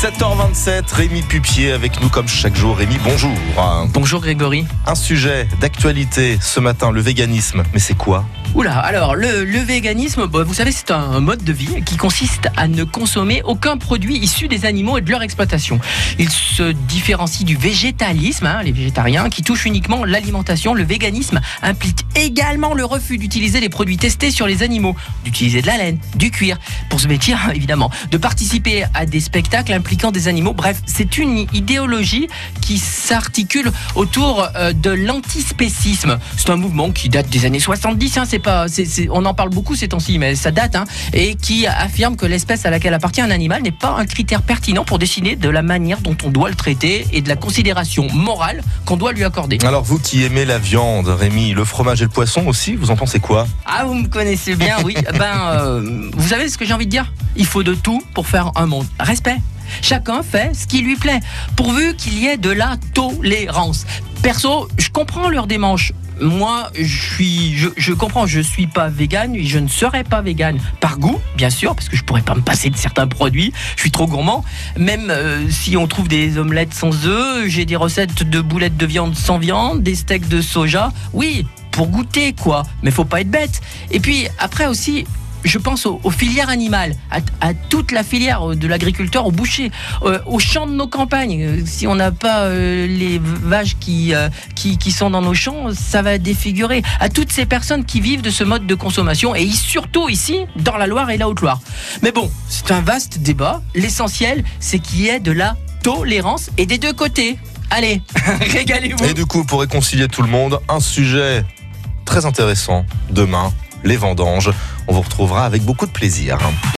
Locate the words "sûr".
71.48-71.74